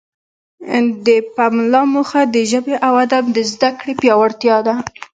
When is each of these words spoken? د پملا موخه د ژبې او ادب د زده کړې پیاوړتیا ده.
د 1.05 1.07
پملا 1.35 1.81
موخه 1.93 2.21
د 2.35 2.35
ژبې 2.51 2.75
او 2.85 2.93
ادب 3.05 3.23
د 3.31 3.37
زده 3.51 3.69
کړې 3.79 3.93
پیاوړتیا 4.01 4.57
ده. 4.67 4.75